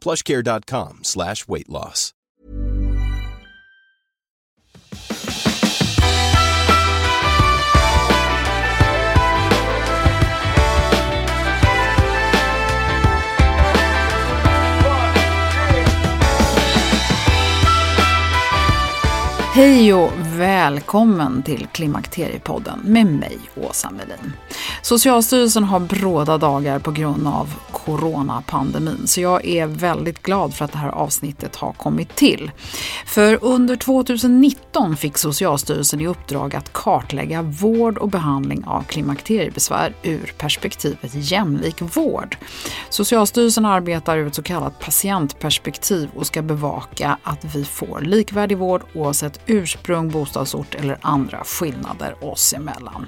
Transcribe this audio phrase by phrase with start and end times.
[0.00, 2.12] plushcare.com slash weight loss.
[19.58, 24.32] Hej och välkommen till Klimakteriepodden med mig, Åsa Melin.
[24.82, 30.72] Socialstyrelsen har bråda dagar på grund av coronapandemin så jag är väldigt glad för att
[30.72, 32.50] det här avsnittet har kommit till.
[33.06, 40.34] För under 2019 fick Socialstyrelsen i uppdrag att kartlägga vård och behandling av klimakteriebesvär ur
[40.38, 42.36] perspektivet jämlik vård.
[42.90, 48.82] Socialstyrelsen arbetar ur ett så kallat patientperspektiv och ska bevaka att vi får likvärdig vård
[48.94, 53.06] oavsett ursprung, bostadsort eller andra skillnader oss emellan.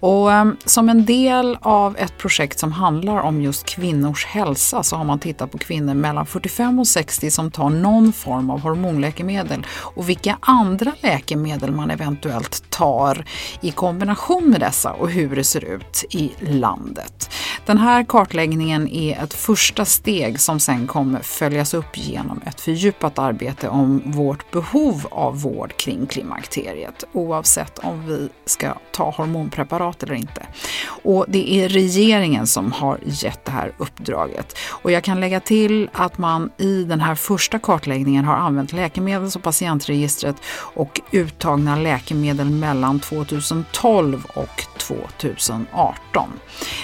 [0.00, 4.96] Och ehm, som en del av ett projekt som handlar om just kvinnors hälsa så
[4.96, 9.66] har man tittat på kvinnor mellan 45 och 60 som tar någon form av hormonläkemedel
[9.70, 13.24] och vilka andra läkemedel man eventuellt tar
[13.60, 17.30] i kombination med dessa och hur det ser ut i landet.
[17.66, 23.18] Den här kartläggningen är ett första steg som sen kommer följas upp genom ett fördjupat
[23.18, 30.14] arbete om vårt behov av vård kring klimakteriet oavsett om vi ska ta hormonpreparat eller
[30.14, 30.46] inte.
[31.02, 34.56] Och det är regeringen som har gett det här uppdraget.
[34.68, 39.36] Och jag kan lägga till att man i den här första kartläggningen har använt läkemedels
[39.36, 40.36] och patientregistret
[40.74, 46.28] och uttagna läkemedel mellan 2012 och 2018.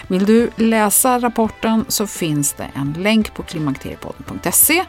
[0.09, 4.85] Vill du läsa rapporten så finns det en länk på klimakteriepodden.se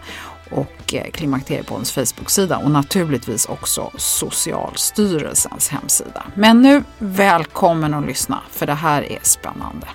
[0.52, 6.24] och eh, Klimakteriepoddens Facebook-sida och naturligtvis också Socialstyrelsens hemsida.
[6.36, 9.88] Men nu, välkommen att lyssna för det här är spännande.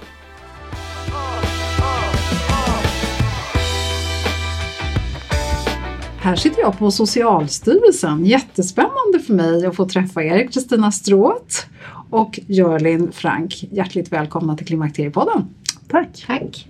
[6.22, 8.26] Här sitter jag på Socialstyrelsen.
[8.26, 11.66] Jättespännande för mig att få träffa er, Kristina Stråth
[12.10, 13.64] och Jörlin Frank.
[13.70, 15.48] Hjärtligt välkomna till Klimakteriepodden.
[15.90, 16.24] Tack.
[16.26, 16.66] Tack.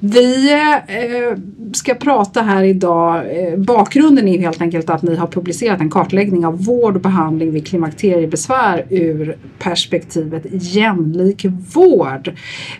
[0.00, 1.38] Vi eh,
[1.72, 3.16] ska prata här idag.
[3.16, 7.52] Eh, bakgrunden är helt enkelt att ni har publicerat en kartläggning av vård och behandling
[7.52, 11.44] vid klimakteriebesvär ur perspektivet jämlik
[11.74, 12.32] vård.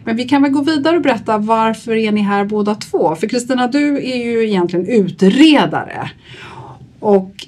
[0.05, 3.15] Men vi kan väl gå vidare och berätta varför är ni här båda två?
[3.15, 6.11] För Kristina, du är ju egentligen utredare.
[7.01, 7.47] Och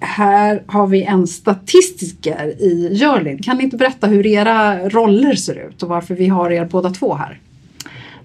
[0.00, 3.42] här har vi en statistiker i Jörlin.
[3.42, 6.90] Kan ni inte berätta hur era roller ser ut och varför vi har er båda
[6.90, 7.40] två här?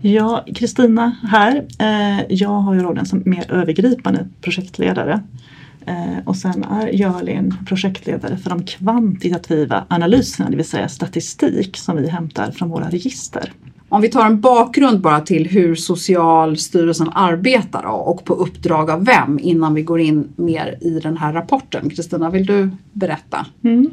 [0.07, 1.65] Ja, Kristina här.
[1.79, 5.23] Eh, jag har ju rollen som mer övergripande projektledare.
[5.85, 11.97] Eh, och sen är Jörlin projektledare för de kvantitativa analyserna, det vill säga statistik som
[11.97, 13.53] vi hämtar från våra register.
[13.89, 19.39] Om vi tar en bakgrund bara till hur Socialstyrelsen arbetar och på uppdrag av vem
[19.39, 21.89] innan vi går in mer i den här rapporten.
[21.89, 23.45] Kristina, vill du berätta?
[23.63, 23.89] Mm.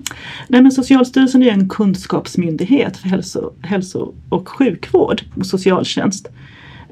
[0.49, 6.29] Nej, men Socialstyrelsen är en kunskapsmyndighet för hälso, hälso och sjukvård och socialtjänst.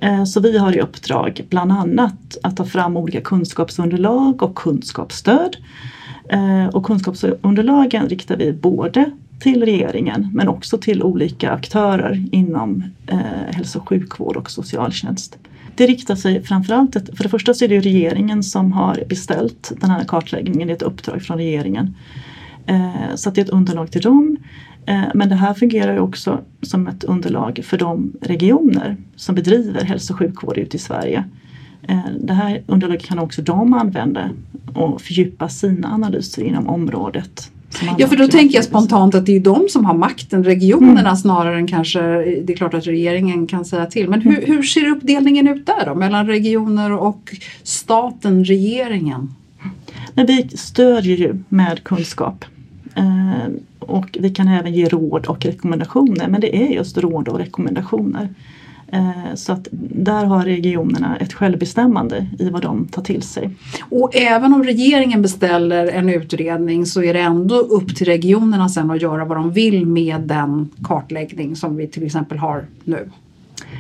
[0.01, 5.57] Eh, så vi har i uppdrag bland annat att ta fram olika kunskapsunderlag och kunskapsstöd.
[6.29, 9.11] Eh, och kunskapsunderlagen riktar vi både
[9.41, 13.19] till regeringen men också till olika aktörer inom eh,
[13.51, 15.39] hälso och sjukvård och socialtjänst.
[15.75, 19.91] det riktar sig framförallt, för det första så är det regeringen som har beställt den
[19.91, 21.95] här kartläggningen, det är ett uppdrag från regeringen.
[22.67, 24.37] Eh, så det är ett underlag till dem.
[24.87, 29.85] Eh, men det här fungerar ju också som ett underlag för de regioner som bedriver
[29.85, 31.25] hälso och sjukvård ute i Sverige.
[31.83, 34.31] Eh, det här underlaget kan också de använda
[34.75, 37.51] och fördjupa sina analyser inom området.
[37.99, 41.17] Ja, för då tänker jag spontant att det är de som har makten, regionerna mm.
[41.17, 42.01] snarare än kanske,
[42.43, 44.09] det är klart att regeringen kan säga till.
[44.09, 49.35] Men hur, hur ser uppdelningen ut där då, mellan regioner och staten, regeringen?
[50.15, 52.45] Men vi stödjer ju med kunskap.
[52.95, 57.39] Eh, och vi kan även ge råd och rekommendationer, men det är just råd och
[57.39, 58.29] rekommendationer.
[58.93, 63.51] Eh, så att där har regionerna ett självbestämmande i vad de tar till sig.
[63.89, 68.91] Och även om regeringen beställer en utredning så är det ändå upp till regionerna sen
[68.91, 73.11] att göra vad de vill med den kartläggning som vi till exempel har nu?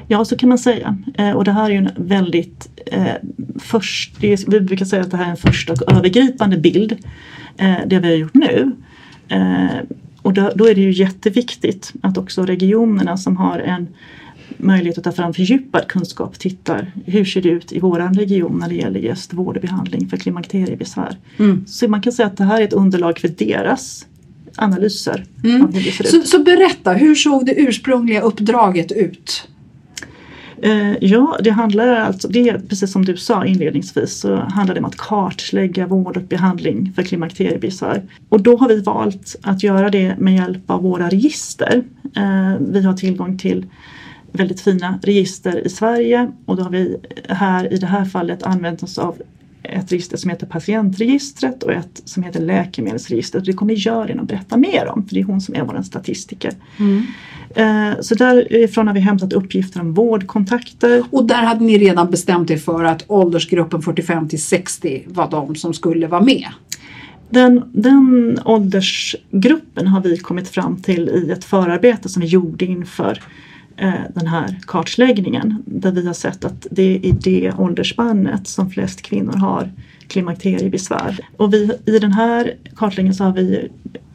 [0.08, 0.98] Ja, så kan man säga.
[1.14, 3.14] Eh, och det här är ju en väldigt eh,
[3.58, 6.92] först, vi brukar säga att det här är en första och övergripande bild,
[7.56, 8.72] eh, det vi har gjort nu.
[9.28, 9.66] Eh,
[10.22, 13.88] och då, då, är det ju jätteviktigt att också regionerna som har en
[14.62, 18.68] möjlighet att ta fram fördjupad kunskap tittar hur ser det ut i våran region när
[18.68, 21.16] det gäller just vård och behandling för klimakteriebesvär.
[21.38, 21.64] Mm.
[21.66, 24.06] Så man kan säga att det här är ett underlag för deras
[24.56, 25.24] analyser.
[25.44, 25.72] Mm.
[26.04, 29.48] Så, så, berätta, hur såg det ursprungliga uppdraget ut?
[30.62, 34.80] Eh, ja, det handlar alltså, det är precis som du sa inledningsvis, så handlar det
[34.80, 38.02] om att kartlägga vård och behandling för klimakteriebesvär.
[38.28, 41.82] Och då har vi valt att göra det med hjälp av våra register.
[42.16, 43.66] Eh, vi har tillgång till
[44.32, 46.96] väldigt fina register i Sverige och då har vi
[47.28, 49.22] här i det här fallet använt oss av
[49.62, 53.44] ett register som heter patientregistret och ett som heter läkemedelsregistret.
[53.44, 56.52] Det kommer Jörgen att berätta mer om för det är hon som är vår statistiker.
[56.78, 57.06] Mm.
[57.54, 61.04] Eh, så därifrån har vi hämtat uppgifter om vårdkontakter.
[61.10, 65.54] Och där hade ni redan bestämt er för att åldersgruppen 45 till 60 var de
[65.54, 66.46] som skulle vara med?
[67.30, 73.22] Den, den åldersgruppen har vi kommit fram till i ett förarbete som vi gjorde inför
[73.76, 78.70] Eh, den här kartläggningen där vi har sett att det är i det åldersspannet som
[78.70, 79.70] flest kvinnor har
[80.08, 81.18] klimakteriebesvär.
[81.36, 83.68] Och vi, i den här kartläggningen så har vi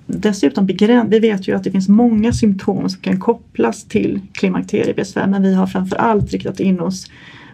[0.07, 5.27] dessutom begränsat, vi vet ju att det finns många symptom som kan kopplas till klimakteriebesvär
[5.27, 7.11] men vi har framför allt riktat in oss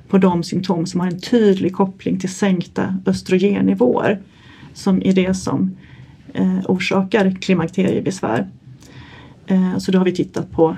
[0.10, 4.20] på de symptom som har en tydlig koppling till sänkta östrogennivåer
[4.74, 5.78] som är det som
[6.34, 8.48] eh, orsakar klimakteriebesvär.
[9.48, 10.78] Eh, så då har vi tittat på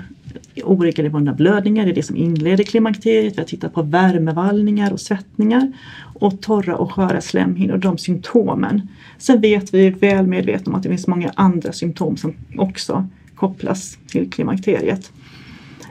[0.64, 3.34] oregelbundna blödningar, det är det som inleder klimakteriet.
[3.34, 5.72] Vi har tittat på värmevallningar och svettningar
[6.14, 8.88] och torra och sköra slemhinnor, de symptomen.
[9.18, 13.98] Sen vet vi väl medvetna om att det finns många andra symptom som också kopplas
[14.06, 15.12] till klimakteriet.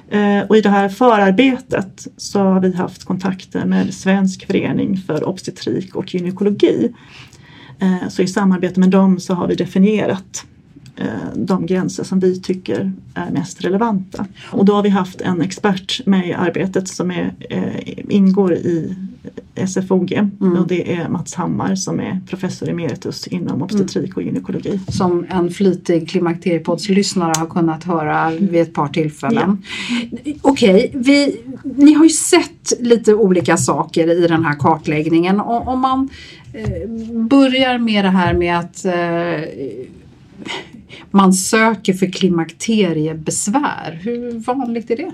[0.10, 5.28] Eh, och i det här förarbetet så har vi haft kontakter med Svensk förening för
[5.28, 6.94] obstetrik och gynekologi.
[7.80, 10.45] Eh, så i samarbete med dem så har vi definierat
[11.36, 14.25] de gränser som vi tycker är mest relevanta.
[14.51, 18.95] Och då har vi haft en expert med i arbetet som är, eh, ingår i
[19.68, 20.57] SFOG mm.
[20.57, 24.80] och det är Mats Hammar som är professor emeritus inom obstetrik och gynekologi.
[24.88, 29.63] Som en flitig klimakteriepoddslyssnare har kunnat höra vid ett par tillfällen.
[30.24, 30.34] Ja.
[30.42, 35.40] Okej, okay, ni har ju sett lite olika saker i den här kartläggningen.
[35.40, 36.10] Om man
[36.54, 36.90] eh,
[37.30, 38.86] börjar med det här med att
[41.11, 43.99] man söker för klimakteriebesvär.
[44.04, 45.11] Hur vanligt är det?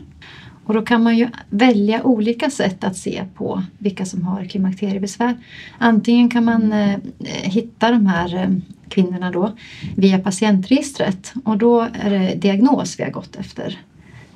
[0.65, 5.37] Och då kan man ju välja olika sätt att se på vilka som har klimakteriebesvär.
[5.77, 6.99] Antingen kan man eh, eh
[7.43, 8.49] hitta de här eh,
[8.89, 9.51] kvinnorna då
[9.95, 13.79] via patientregistret och då är det diagnos vi har gått efter.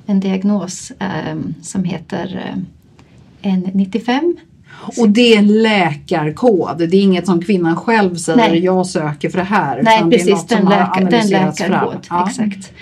[0.06, 2.54] En diagnos eh, som heter
[3.42, 4.36] eh, N95
[4.98, 8.64] och det är en läkarkod, det är inget som kvinnan själv säger Nej.
[8.64, 9.82] jag söker för det här.
[9.82, 12.06] Nej precis, den, läkar, den läkarkod.
[12.10, 12.26] Ja.
[12.28, 12.72] Exakt.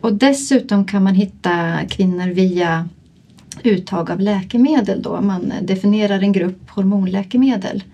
[0.00, 2.88] Och dessutom kan man hitta kvinnor via
[3.62, 5.20] uttag av läkemedel då.
[5.20, 7.84] Man definierar en grupp hormonläkemedel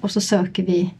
[0.00, 0.94] och så söker vi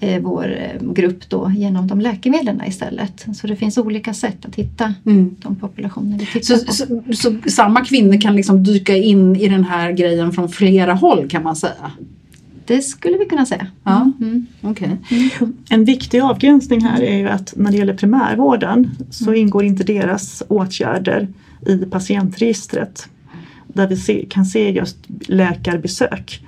[0.00, 3.26] vår eh, grupp då genom de läkemedlen istället.
[3.34, 5.36] Så det finns olika sätt att hitta mm.
[5.42, 6.72] de populationer vi tittar så, på.
[6.72, 11.28] Så, så, samma kvinnor kan liksom dyka in i den här grejen från flera håll
[11.28, 11.92] kan man säga?
[12.66, 13.66] Det skulle vi kunna säga.
[13.84, 14.12] Ja.
[14.20, 14.46] Mm.
[14.62, 14.88] Okay.
[15.10, 15.56] Mm.
[15.70, 19.40] En viktig avgränsning här är ju att när det gäller primärvården så mm.
[19.40, 21.28] ingår inte deras åtgärder
[21.66, 23.08] i patientregistret
[23.66, 26.44] där vi se, kan se just läkarbesök.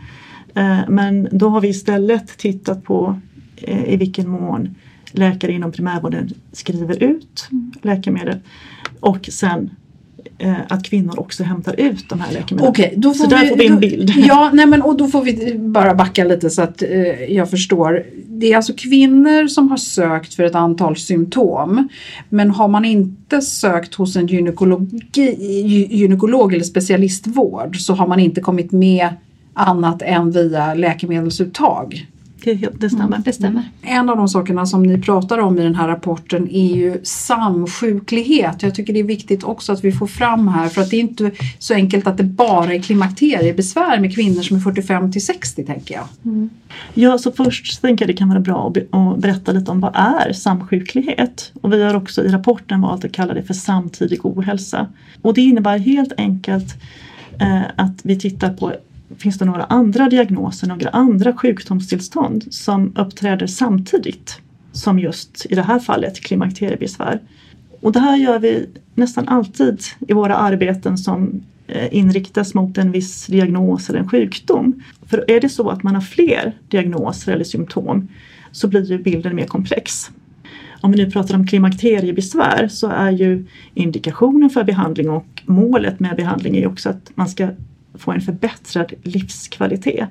[0.55, 3.32] Eh, men då har vi istället tittat på Eh,
[3.87, 4.75] i vilken mån
[5.13, 7.49] läkare inom primärvården skriver ut
[7.83, 8.39] läkemedel
[9.01, 9.71] och sen
[10.39, 12.71] eh, att kvinnor också hämtar ut de här läkemedlen.
[12.71, 14.11] Okej, då får så där vi, får vi en då, bild.
[14.17, 18.07] Ja, nej men, och då får vi bara backa lite så att eh, jag förstår.
[18.27, 21.89] Det är alltså kvinnor som har sökt för ett antal symptom.
[22.29, 28.21] Men har man inte sökt hos en gynekologi, gy- gynekolog eller specialistvård så har man
[28.21, 29.09] inte kommit med
[29.55, 32.07] annat än via läkemedelsuttag.
[32.45, 33.07] Det, stämmer.
[33.07, 33.63] Mm, det stämmer.
[33.83, 38.63] En av de sakerna som ni pratar om i den här rapporten är ju samsjuklighet.
[38.63, 41.01] Jag tycker det är viktigt också att vi får fram här för att det är
[41.01, 45.65] inte så enkelt att det bara är klimakteriebesvär med kvinnor som är 45 till 60
[45.65, 46.05] tänker jag.
[46.95, 50.33] Ja, så först tänker jag det kan vara bra att berätta lite om vad är
[50.33, 51.53] samsjuklighet?
[51.61, 54.87] Och vi har också i rapporten valt att kalla det för samtidig ohälsa.
[55.23, 56.75] Och det innebär helt enkelt
[57.41, 58.73] eh, att vi tittar på
[59.19, 64.41] Finns det några andra diagnoser, några andra sjukdomstillstånd som uppträder samtidigt
[64.73, 67.21] som just i det här fallet klimakteriebesvär?
[67.81, 72.93] Och det här gör vi nästan alltid i våra arbeten som eh, inriktas mot en
[72.93, 74.83] viss diagnos eller en sjukdom.
[75.07, 78.09] För är det så att man har fler diagnoser eller symptom
[78.53, 80.11] så blir ju bilden mer komplex.
[80.81, 86.17] Om vi nu pratar om klimakteriebesvär så är ju indikationen för behandling och målet med
[86.17, 87.49] behandling är ju också att man ska
[87.95, 90.09] få en förbättrad livskvalitet.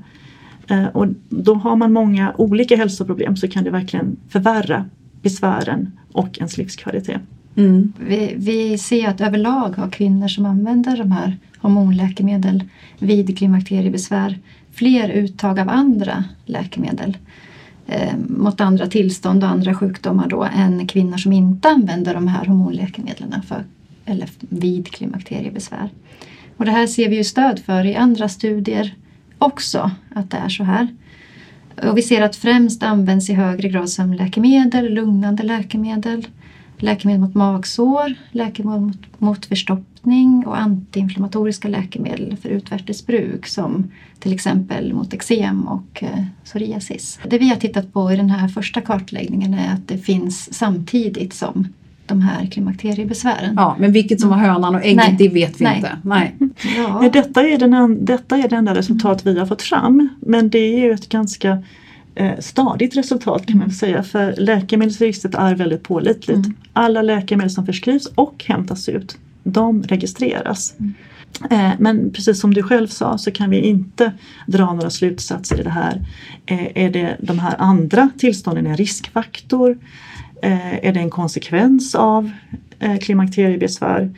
[0.67, 4.85] Eh, och då har man många olika hälsoproblem så kan det verkligen förvärra
[5.21, 7.21] besvären och ens livskvalitet.
[7.55, 7.93] Mm.
[7.99, 12.63] Vi, vi ser att överlag har kvinnor som använder de här hormonläkemedel
[12.99, 14.39] vid klimakteriebesvär
[14.71, 17.17] fler uttag av andra läkemedel
[17.87, 22.45] eh, mot andra tillstånd och andra sjukdomar då än kvinnor som inte använder de här
[22.45, 23.63] hormonläkemedlen för,
[24.05, 25.89] eller vid klimakteriebesvär.
[26.61, 28.95] Och det här ser vi ju stöd för i andra studier
[29.37, 30.87] också, att det är så här.
[31.83, 36.27] Och vi ser att främst används i högre grad som läkemedel, lugnande läkemedel,
[36.77, 44.33] läkemedel mot magsår, läkemedel mot, mot förstoppning och antiinflammatoriska läkemedel för utvärtes bruk som till
[44.33, 47.19] exempel mot eksem och eh, psoriasis.
[47.27, 51.33] Det vi har tittat på i den här första kartläggningen är att det finns samtidigt
[51.33, 51.67] som
[52.11, 53.53] de här klimakteriebesvären.
[53.57, 55.15] Ja, men vilket som var hönan och ägget Nej.
[55.19, 55.75] det vet vi Nej.
[55.75, 55.97] inte.
[56.03, 56.35] Nej.
[56.77, 60.49] Ja, Ja, detta, är den, detta är det enda resultat vi har fått fram men
[60.49, 61.63] det är ju ett ganska
[62.15, 66.47] eh, stadigt resultat kan man säga för läkemedelsregistret är väldigt pålitligt.
[66.73, 70.73] Alla läkemedel som förskrivs och hämtas ut de registreras.
[71.51, 74.11] Eh, Men precis som du själv sa så kan vi inte
[74.47, 76.01] dra några slutsatser i det här.
[76.45, 79.77] Eh, Är det de här andra tillstånden en riskfaktor?
[80.41, 82.31] Eh, Är det en konsekvens av
[82.79, 84.15] eh, klimakteriebesvär?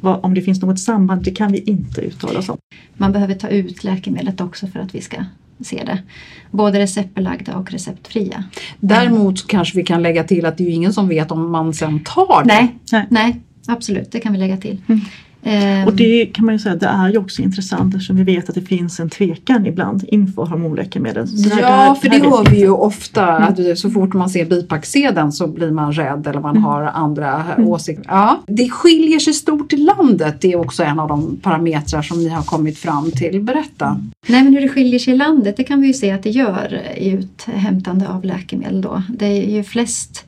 [0.00, 2.58] Om det finns något samband, det kan vi inte uttala oss om.
[2.96, 5.16] man behöver ta ut läkemedlet också för att vi ska
[5.60, 6.02] se det.
[6.50, 8.44] Både receptbelagda och receptfria.
[8.80, 11.74] Däremot kanske vi kan lägga till att det är ju ingen som vet om man
[11.74, 12.46] sen tar det.
[12.46, 13.06] Nej, Nej.
[13.10, 14.82] nej, absolut, det kan vi lägga till.
[14.88, 15.00] Mm.
[15.46, 18.48] Ehm, Och det kan man ju säga, det är ju också intressant eftersom vi vet
[18.48, 21.26] att det finns en tvekan ibland inför hormonläkemedel.
[21.50, 23.48] Ja, här- för det vet hör vi ju ofta Mm.
[23.48, 27.42] att det- så fort man ser bipacksedeln så blir man rädd eller man har andra
[27.56, 27.68] Mm.
[27.68, 28.04] åsikter.
[28.08, 30.36] Ja, det skiljer sig stort i landet.
[30.40, 33.40] Det är också en av de parametrar som ni har kommit fram till.
[33.42, 34.00] Berätta.
[34.28, 36.30] Nej, men hur det skiljer sig i landet, det kan vi ju se att det
[36.30, 39.02] gör i uthämtande av läkemedel då.
[39.08, 40.24] Det är ju flest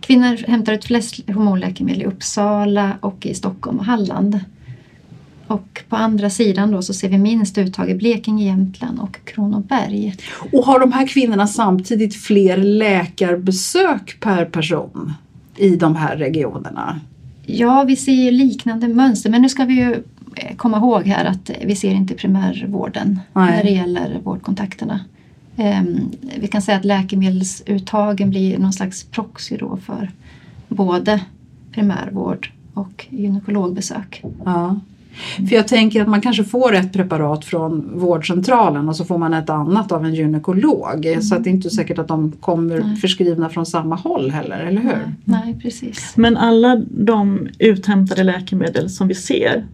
[0.00, 4.40] Kvinnor hämtar ut flest hormonläkemedel i Uppsala och i Stockholm och Halland.
[5.48, 10.14] Och på andra sidan då så ser vi minst uttag i Blekinge, Jämtland och Kronoberg.
[10.52, 15.12] Och har de här kvinnorna samtidigt fler läkarbesök per person
[15.56, 17.00] i de här regionerna?
[17.46, 19.92] Ja, vi ser liknande mönster men nu ska vi ju
[20.36, 23.50] eh, komma ihåg här att vi ser inte primärvården Nej.
[23.50, 25.00] när det gäller vårdkontakterna.
[25.56, 30.10] Ehm, vi kan säga att läkemedelsuttagen blir någon slags proxy då för
[30.68, 31.20] både
[31.72, 34.24] primärvård och gynekologbesök.
[34.44, 34.80] Ja.
[35.48, 39.34] För jag tänker att man kanske får ett preparat från vårdcentralen och så får man
[39.34, 41.16] ett annat av en gynekolog.
[41.20, 42.96] Så att det är inte säkert att de kommer Nej.
[42.96, 45.14] förskrivna från samma håll heller, eller hur?
[45.24, 46.12] Nej, precis.
[46.16, 49.64] Men alla de uthämtade läkemedel som vi ser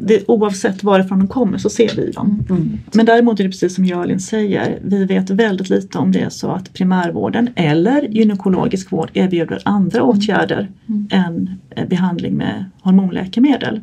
[0.00, 2.44] det, oavsett varifrån de kommer så ser vi dem.
[2.50, 2.78] Mm.
[2.92, 6.28] Men däremot är det precis som Jörlin säger, vi vet väldigt lite om det är
[6.28, 10.70] så att primärvården eller gynekologisk vård erbjuder andra åtgärder
[11.10, 13.80] än eh, behandling med hormonläkemedel.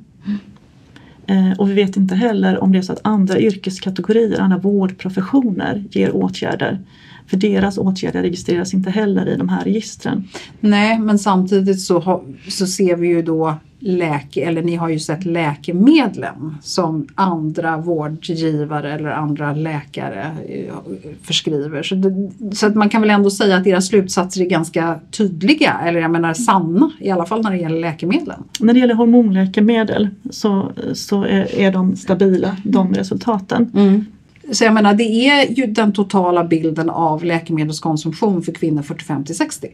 [1.27, 5.83] Eh, och vi vet inte heller om det är så att andra yrkeskategorier, andra vårdprofessioner
[5.91, 6.79] ger åtgärder.
[7.27, 10.27] För deras åtgärder registreras inte heller i de här registren.
[10.59, 15.25] Nej, men samtidigt så, så ser vi ju då läke, eller ni har ju sett
[15.25, 20.73] läkemedlen som andra vårdgivare eller andra läkare eh,
[21.21, 21.83] förskriver.
[21.83, 25.79] Så, det, så att man kan väl ändå säga att era slutsatser är ganska tydliga,
[25.85, 28.43] eller jag menar sanna, i alla fall när det gäller läkemedlen.
[28.59, 33.71] När det gäller hormonläkemedel så, så är, är de stabila, de resultaten.
[33.75, 34.05] Mm.
[34.51, 39.35] Så jag menar det är ju den totala bilden av läkemedelskonsumtion för kvinnor 45 till
[39.35, 39.67] 60.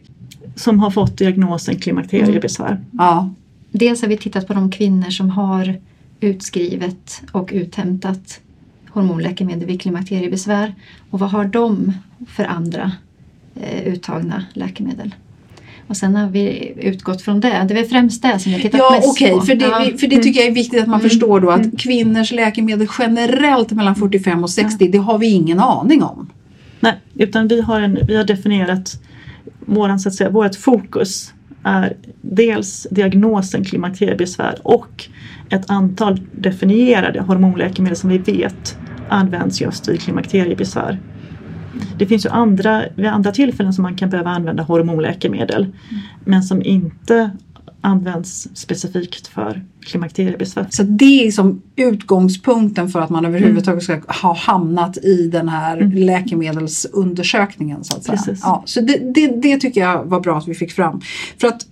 [0.56, 2.70] Som har fått diagnosen klimakteriebesvär.
[2.70, 2.84] Mm.
[2.92, 3.30] Ja.
[3.72, 5.78] Dels har vi tittat på de kvinnor som har
[6.20, 8.40] utskrivet och uthämtat
[8.88, 10.74] hormonläkemedel vid klimakteriebesvär
[11.10, 11.92] och vad har de
[12.28, 12.92] för andra
[13.60, 15.14] eh, uttagna läkemedel.
[15.86, 17.66] Och sen har vi utgått från det.
[17.68, 19.40] Det är främst det som jag tittat ja, mest okay, på.
[19.40, 19.90] För det, ja.
[20.00, 21.10] för det tycker jag är viktigt att man mm.
[21.10, 21.76] förstår då att mm.
[21.76, 24.90] kvinnors läkemedel generellt mellan 45 och 60, ja.
[24.92, 26.30] det har vi ingen aning om.
[26.80, 29.02] Nej, utan vi har, en, vi har definierat
[29.60, 35.08] våran, så att säga, vårt fokus är dels diagnosen klimakteriebesvär och
[35.50, 40.98] ett antal definierade hormonläkemedel som vi vet används just vid klimakteriebesvär.
[41.98, 45.74] Det finns ju andra, vid andra tillfällen som man kan behöva använda hormonläkemedel mm.
[46.24, 47.30] men som inte
[47.80, 50.66] används specifikt för klimakteriebesvär.
[50.70, 55.76] Så det är som utgångspunkten för att man överhuvudtaget ska ha hamnat i den här
[55.76, 55.92] mm.
[55.92, 57.84] läkemedelsundersökningen.
[57.84, 58.36] Så, att säga.
[58.42, 61.00] Ja, så det, det, det, tycker jag var bra att vi fick fram.
[61.38, 61.66] För att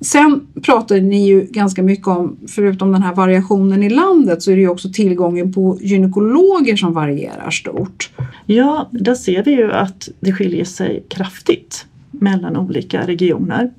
[0.00, 4.56] Sen pratar ni ju ganska mycket om, förutom den här variationen i landet, så är
[4.56, 8.10] det ju också tillgången på gynekologer som varierar stort.
[8.46, 13.70] Ja, där ser vi ju att det skiljer sig kraftigt mellan olika regioner.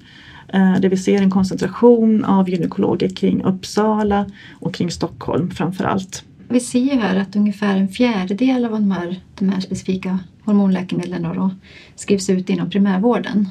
[0.53, 4.25] Eh, där vi ser en koncentration av gynekologer kring Uppsala
[4.60, 6.24] och kring Stockholm framför allt.
[6.50, 11.24] Vi ser ju här att ungefär en fjärdedel av de här, de här specifika hormonläkemedlen
[11.24, 11.51] då
[11.96, 13.50] skrivs ut inom primärvården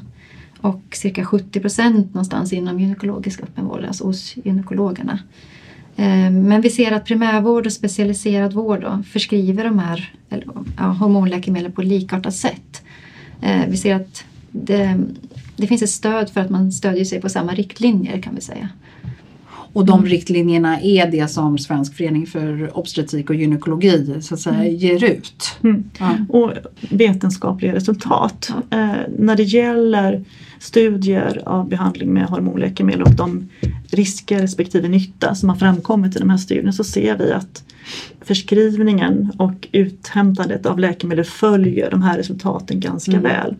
[0.60, 5.18] och cirka 70 procent någonstans inom gynekologisk öppenvård, alltså hos gynekologerna.
[5.96, 10.12] Eh, men vi ser att primärvård och specialiserad vård då förskriver de här
[10.76, 12.82] ja, hormonläkemedlen på likartat sätt.
[13.40, 15.00] Eh, vi ser att det,
[15.60, 18.68] det finns ett stöd för att man stödjer sig på samma riktlinjer kan vi säga.
[19.72, 20.10] Och de mm.
[20.10, 24.76] riktlinjerna är det som Svensk förening för obstetrik och gynekologi så att säga mm.
[24.76, 25.56] ger ut.
[25.62, 25.84] Mm.
[25.98, 26.16] Ja.
[26.28, 26.52] Och
[26.90, 28.52] vetenskapliga resultat.
[28.70, 28.78] Ja.
[28.78, 30.24] Eh, när det gäller
[30.58, 33.48] studier av behandling med hormonläkemedel och de
[33.90, 37.64] risker respektive nytta som har framkommit i de här studierna så ser vi att
[38.20, 43.22] förskrivningen och uthämtandet av läkemedel följer de här resultaten ganska mm.
[43.22, 43.54] väl.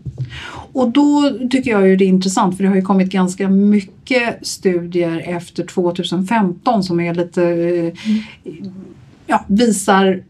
[0.73, 4.47] Och då tycker jag ju det är intressant för det har ju kommit ganska mycket
[4.47, 7.95] studier efter 2015 som är lite mm.
[9.27, 10.23] ja, visar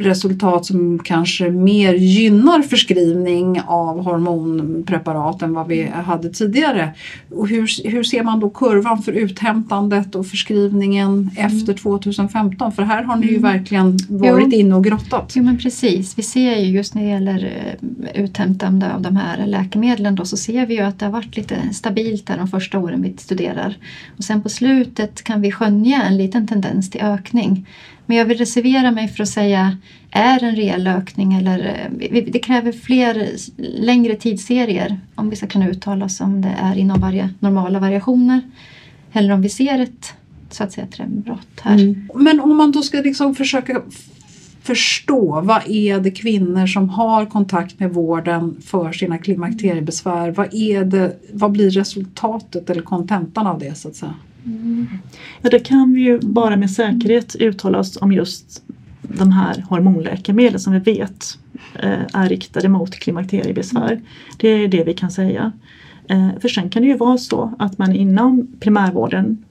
[0.00, 6.90] resultat som kanske mer gynnar förskrivning av hormonpreparat än vad vi hade tidigare.
[7.30, 11.46] Och hur, hur ser man då kurvan för uthämtandet och förskrivningen mm.
[11.46, 12.72] efter 2015?
[12.72, 13.42] För här har ni ju mm.
[13.42, 14.58] verkligen varit jo.
[14.58, 15.32] inne och grottat.
[15.34, 17.76] Jo men precis, vi ser ju just när det gäller
[18.14, 21.36] eh, uthämtande av de här läkemedlen då så ser vi ju att det har varit
[21.36, 23.76] lite stabilt här de första åren vi studerar.
[24.16, 27.66] Och sen på slutet kan vi skönja en liten tendens till ökning.
[28.10, 29.76] Men jag vill reservera mig för att säga
[30.10, 35.68] är en reell ökning eller eh, det kräver fler längre tidsserier om vi ska kunna
[35.68, 38.40] uttala oss om det är inom varje normala variationer
[39.12, 40.14] eller om vi ser ett
[40.50, 41.74] så att säga trendbrott här.
[41.74, 42.08] Mm.
[42.14, 43.82] Men om man då ska liksom försöka
[44.62, 50.84] förstå vad är det kvinnor som har kontakt med vården för sina klimakteriebesvär, vad, är
[50.84, 54.14] det, vad blir resultatet eller kontentan av det så att säga?
[54.46, 54.88] Mm.
[55.42, 58.62] Ja, det kan vi ju bara med säkerhet uttala oss om just
[59.02, 61.38] de här hormonläkemedlen som vi vet
[61.74, 64.00] eh, är riktade mot klimakteriebesvär.
[64.36, 65.52] Det är det vi kan säga.
[66.08, 69.44] Eh, för sen kan det ju vara så att man inom primärvården,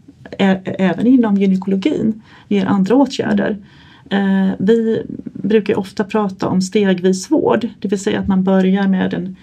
[0.63, 3.58] även inom gynekologin, ger andra åtgärder.
[4.10, 9.13] Eh, vi brukar ofta prata om stegvis vård, det vill säga att man börjar med
[9.13, 9.36] en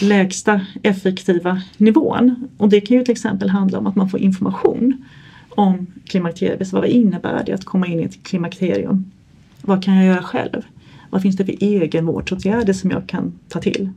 [0.00, 2.48] lägsta effektiva nivån.
[2.56, 5.04] Och det kan ju till exempel handla om att man får information
[5.48, 6.80] om klimakteriebesvär.
[6.80, 9.10] Vad innebär det att komma in i ett klimakterium?
[9.62, 10.62] Vad kan jag göra själv?
[11.10, 13.90] Vad finns det för egenvårdsåtgärder som jag kan ta till?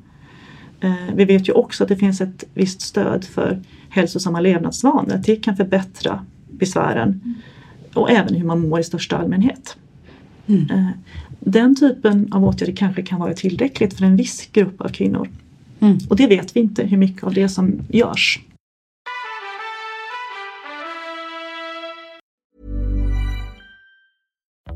[0.80, 3.60] Eh, vi vet ju också att det finns ett visst stöd för
[3.90, 5.22] hälsosamma levnadsvanor.
[5.26, 7.36] Det kan förbättra besvären
[7.94, 9.78] och även hur man mår i största allmänhet.
[10.48, 10.70] Mm.
[10.72, 10.88] Eh,
[11.40, 15.30] den typen av åtgärder kanske kan vara tillräckligt för en viss grupp av kvinnor.
[15.80, 15.98] Mm.
[16.10, 18.40] Och det vet vi inte hur mycket av det som görs.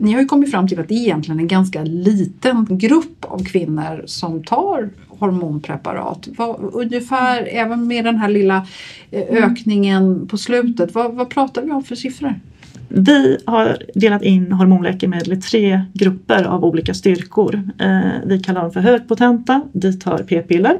[0.00, 3.44] Ni har ju kommit fram till att det är egentligen en ganska liten grupp av
[3.44, 6.28] kvinnor som tar hormonpreparat.
[6.36, 8.66] Vad, ungefär, även med den här lilla
[9.10, 9.44] eh, mm.
[9.44, 12.34] ökningen på slutet, vad, vad pratar vi om för siffror?
[12.88, 17.62] Vi har delat in hormonläkemedel i tre grupper av olika styrkor.
[17.78, 20.78] Eh, vi kallar dem för högpotenta, dit hör p-piller.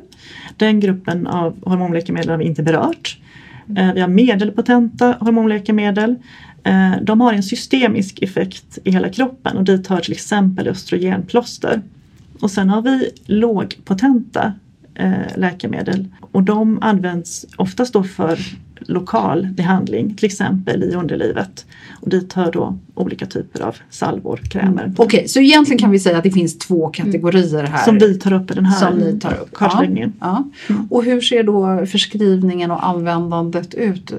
[0.57, 3.19] Den gruppen av hormonläkemedel har vi inte berört.
[3.77, 6.17] Eh, vi har medelpotenta hormonläkemedel
[7.03, 11.83] de har en systemisk effekt i hela kroppen och dit hör till exempel östrogenplåster.
[12.41, 14.53] Och sen har vi lågpotenta
[14.95, 18.39] eh, läkemedel och de används oftast då för
[18.81, 21.67] lokal behandling, till exempel i underlivet.
[22.01, 24.83] Och dit hör då olika typer av salvor, krämer.
[24.83, 24.95] Mm.
[24.99, 27.85] Okej, okay, så egentligen kan vi säga att det finns två kategorier här.
[27.85, 29.55] Som vi tar upp i den här som ni tar upp.
[29.55, 30.13] kartläggningen.
[30.21, 30.75] Ja, ja.
[30.75, 30.87] Mm.
[30.91, 34.13] Och hur ser då förskrivningen och användandet ut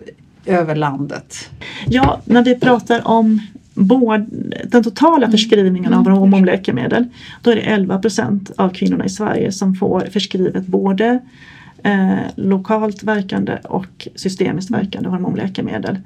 [0.45, 1.49] över landet?
[1.87, 3.41] Ja, när vi pratar om
[3.73, 4.25] både
[4.65, 5.31] den totala mm.
[5.31, 6.17] förskrivningen av mm.
[6.17, 7.05] hormonläkemedel
[7.41, 11.19] då är det 11 procent av kvinnorna i Sverige som får förskrivet både
[11.83, 15.97] eh, lokalt verkande och systemiskt verkande hormonläkemedel.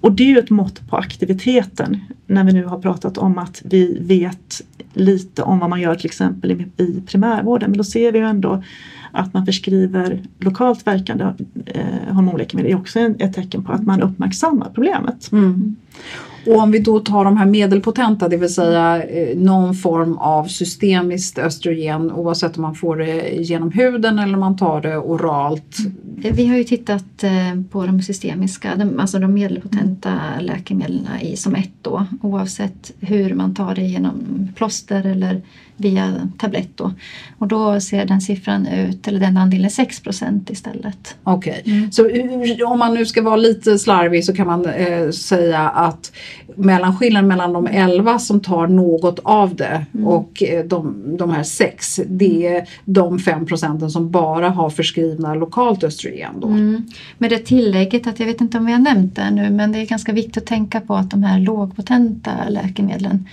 [0.00, 3.62] Och det är ju ett mått på aktiviteten när vi nu har pratat om att
[3.64, 7.70] vi vet lite om vad man gör till exempel i, i primärvården.
[7.70, 8.62] Men då ser vi ju ändå
[9.14, 11.24] att man förskriver lokalt verkande
[11.66, 15.32] eh, hormonläkemedel är också ett tecken på att man uppmärksammar problemet.
[15.32, 15.76] Mm.
[16.46, 20.44] Och om vi då tar de här medelpotenta, det vill säga eh, någon form av
[20.44, 25.76] systemiskt östrogen oavsett om man får det genom huden eller om man tar det oralt.
[26.32, 27.30] Vi har ju tittat eh,
[27.70, 33.74] på de systemiska, alltså de medelpotenta läkemedlen i som ett då oavsett hur man tar
[33.74, 35.42] det genom plåster eller
[35.76, 36.92] via tablett då.
[37.38, 41.16] Och då ser den siffran ut, eller den andelen 6% istället.
[41.22, 41.76] Okej, okay.
[41.76, 41.92] mm.
[41.92, 42.10] så
[42.66, 46.12] om man nu ska vara lite slarvig så kan man eh, säga att
[46.56, 50.06] mellan skillnaden mellan de 11 som tar något av det mm.
[50.06, 55.34] och eh, de, de här 6 det är de 5 procenten som bara har förskrivna
[55.34, 56.40] lokalt östrogen.
[56.40, 56.46] Då.
[56.46, 56.86] Mm.
[57.18, 59.78] Med det tillägget att jag vet inte om vi har nämnt det nu men det
[59.78, 63.24] är ganska viktigt att tänka på att de här lågpotenta läkemedlen Eh,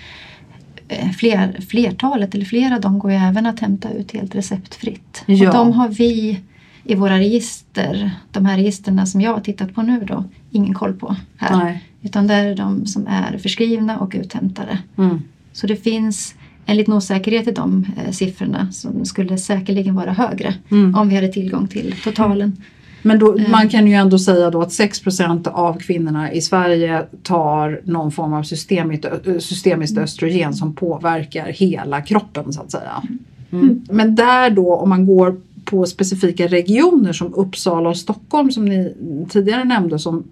[1.19, 5.23] fler, flertalet eller flera av dem går ju även att hämta ut helt receptfritt.
[5.25, 5.47] Ja.
[5.47, 6.39] Och de har vi
[6.83, 10.93] i våra register, de här registren som jag har tittat på nu då, ingen koll
[10.93, 11.57] på här.
[11.57, 11.83] Nej.
[12.01, 14.77] Utan det är de som är förskrivna och uthämtade.
[14.97, 15.21] Mm.
[15.53, 20.53] Så det finns en liten osäkerhet i de eh, siffrorna som skulle säkerligen vara högre
[20.71, 20.95] mm.
[20.95, 22.57] om vi hade tillgång till totalen.
[23.01, 23.51] Men då, mm.
[23.51, 28.33] man kan ju ändå säga då att 6% av kvinnorna i Sverige tar någon form
[28.33, 29.05] av systemiskt,
[29.39, 30.03] systemiskt mm.
[30.03, 33.03] östrogen som påverkar hela kroppen så att säga.
[33.51, 33.63] Mm.
[33.63, 33.85] mm.
[33.89, 38.93] Men där då om man går på specifika regioner som Uppsala och Stockholm som ni
[39.29, 40.23] tidigare nämnde som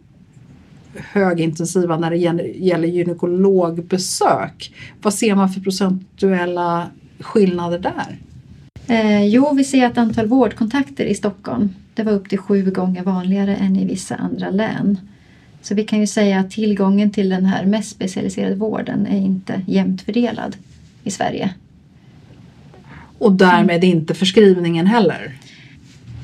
[0.93, 4.73] högintensiva när det gäller gynekologbesök.
[5.01, 6.87] Vad ser man för procentuella
[7.19, 8.17] skillnader där?
[8.87, 13.03] Eh, jo, vi ser att antal vårdkontakter i Stockholm det var upp till sju gånger
[13.03, 14.97] vanligare än i vissa andra län.
[15.61, 19.61] Så vi kan ju säga att tillgången till den här mest specialiserade vården är inte
[19.67, 20.55] jämnt fördelad
[21.03, 21.53] i Sverige.
[23.17, 25.31] Och därmed inte förskrivningen heller?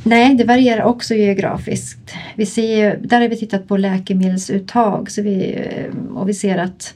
[0.04, 2.14] Nej, det varierar också geografiskt.
[2.36, 5.68] Vi ser, där har vi tittat på läkemedelsuttag så vi,
[6.14, 6.94] och vi ser att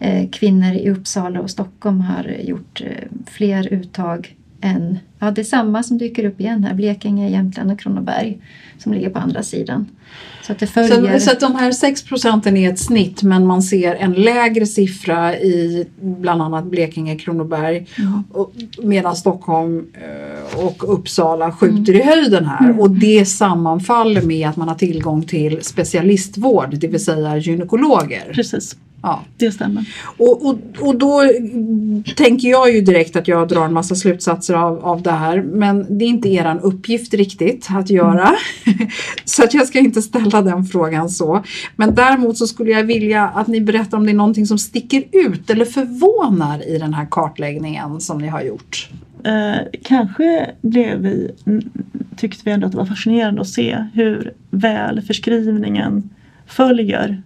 [0.00, 5.44] eh, kvinnor i Uppsala och Stockholm har gjort eh, fler uttag än, ja det är
[5.44, 8.38] samma som dyker upp igen här, Blekinge, Jämtland och Kronoberg
[8.78, 9.86] som ligger på andra sidan.
[10.46, 11.18] Så att, det följer...
[11.18, 14.66] så, så att de här 6 procenten är ett snitt men man ser en lägre
[14.66, 18.24] siffra i bland annat Blekinge, Kronoberg mm.
[18.82, 22.02] medan Stockholm eh, och Uppsala skjuter mm.
[22.02, 22.80] i höjden här mm.
[22.80, 28.32] och det sammanfaller med att man har tillgång till specialistvård, det vill säga gynekologer.
[28.34, 28.76] Precis.
[29.04, 29.20] Ja.
[29.36, 29.84] Det stämmer.
[30.16, 31.22] Och, och, och då
[32.16, 35.98] tänker jag ju direkt att jag drar en massa slutsatser av, av det här men
[35.98, 38.34] det är inte eran uppgift riktigt att göra.
[38.66, 38.88] Mm.
[39.24, 41.44] så att jag ska inte ställa den frågan så.
[41.76, 45.04] Men däremot så skulle jag vilja att ni berättar om det är någonting som sticker
[45.12, 48.88] ut eller förvånar i den här kartläggningen som ni har gjort.
[49.24, 51.30] Eh, kanske blev vi,
[52.16, 56.10] tyckte vi ändå att det var fascinerande att se hur väl förskrivningen
[56.46, 57.22] följer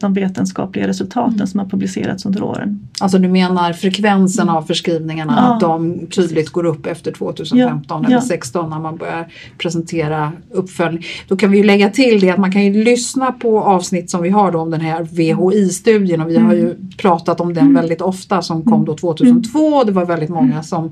[0.00, 1.46] de vetenskapliga resultaten mm.
[1.46, 2.88] som har publicerats under åren.
[3.00, 5.54] Alltså du menar frekvensen av förskrivningarna, ja.
[5.54, 8.06] att de tydligt går upp efter 2015 ja.
[8.06, 11.04] eller 2016 när man börjar presentera uppföljning.
[11.28, 14.22] Då kan vi ju lägga till det att man kan ju lyssna på avsnitt som
[14.22, 16.46] vi har då om den här VHI-studien och vi mm.
[16.46, 17.74] har ju pratat om den mm.
[17.74, 19.74] väldigt ofta som kom då 2002 mm.
[19.74, 20.90] och det var väldigt många som eh,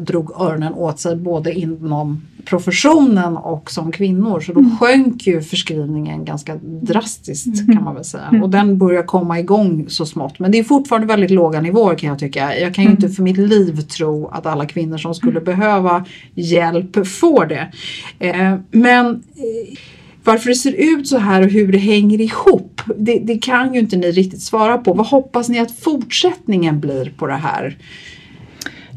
[0.00, 4.76] drog öronen åt sig både inom professionen och som kvinnor så då mm.
[4.76, 7.76] sjönk ju förskrivningen ganska drastiskt mm.
[7.76, 8.42] kan man väl säga mm.
[8.42, 12.08] och den börjar komma igång så smått men det är fortfarande väldigt låga nivåer kan
[12.08, 12.58] jag tycka.
[12.58, 17.06] Jag kan ju inte för mitt liv tro att alla kvinnor som skulle behöva hjälp
[17.06, 17.72] får det.
[18.18, 19.78] Eh, men eh,
[20.24, 23.80] varför det ser ut så här och hur det hänger ihop, det, det, kan ju
[23.80, 24.92] inte ni riktigt svara på.
[24.92, 27.76] Vad hoppas ni att fortsättningen blir på det här?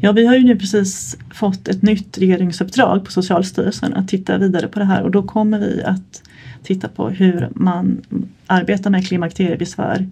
[0.04, 4.68] Ja, vi har ju nu precis fått ett nytt regeringsuppdrag på Socialstyrelsen att titta vidare
[4.68, 6.22] på det här och då kommer vi att
[6.62, 8.02] titta på hur man
[8.46, 10.08] arbetar med klimakteriebesvär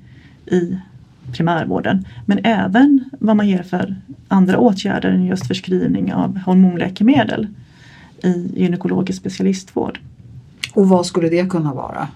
[0.47, 0.79] i
[1.33, 2.07] primärvården.
[2.27, 3.97] Men även vad man ger för
[4.29, 7.49] andra åtgärder än just förskrivning av hormonläkemedel
[8.23, 10.01] i gynekologisk specialistvård.
[10.75, 12.09] Och vad skulle det kunna vara?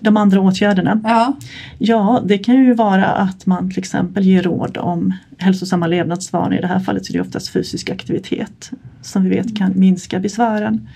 [0.00, 1.00] De andra åtgärderna?
[1.04, 1.36] Ja.
[1.78, 6.54] ja, det kan ju vara att man till exempel ger råd om hälsosamma levnadsvanor.
[6.54, 8.70] I det här fallet så är det oftast fysisk aktivitet
[9.02, 10.88] som vi vet kan minska besvären.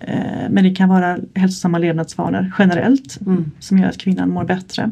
[0.00, 3.50] Eh, men det kan vara hälsosamma levnadsvanor generellt mm.
[3.58, 4.90] som gör att kvinnan mår bättre.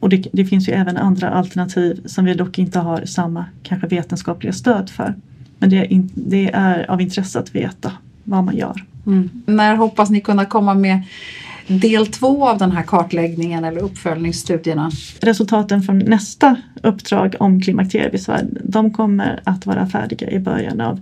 [0.00, 3.86] Och det, det, finns ju även andra alternativ som vi dock inte har samma kanske
[3.86, 5.14] vetenskapliga stöd för.
[5.58, 7.92] Men det är, in, det är av intresse att veta
[8.24, 8.84] vad man gör.
[9.06, 9.30] Mm.
[9.46, 11.02] När hoppas ni kunna komma med
[11.68, 14.90] del två av den här kartläggningen eller uppföljningsstudierna?
[15.20, 21.00] Resultaten från nästa uppdrag om klimakteriebesvär de kommer att vara färdiga i början av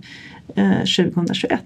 [0.55, 1.61] eh, 2021.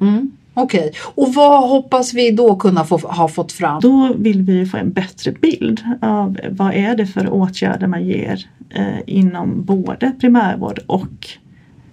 [0.00, 0.32] Mm.
[0.54, 0.92] Okej, okay.
[1.14, 3.80] och vad hoppas vi då kunna få, ha fått fram?
[3.80, 8.46] Då vill vi få en bättre bild av vad är det för åtgärder man ger
[8.70, 11.28] eh, inom både primärvård och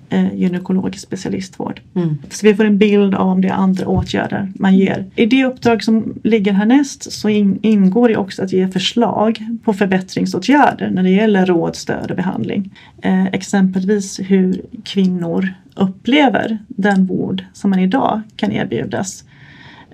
[0.10, 1.82] eh, gynekologisk specialistvård.
[1.96, 2.18] Mm.
[2.30, 5.06] Så vi får en bild av om det är andra åtgärder man ger.
[5.16, 9.74] I det uppdrag som ligger härnäst så in, ingår det också att ge förslag på
[9.74, 12.76] förbättringsåtgärder när det gäller råd, stöd och behandling.
[13.02, 19.24] Eh, exempelvis hur kvinnor upplever den vård som man idag kan erbjudas.